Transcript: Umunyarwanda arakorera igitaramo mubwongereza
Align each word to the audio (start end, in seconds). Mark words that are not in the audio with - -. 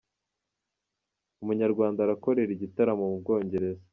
Umunyarwanda 1.41 1.99
arakorera 2.01 2.51
igitaramo 2.53 3.03
mubwongereza 3.11 3.81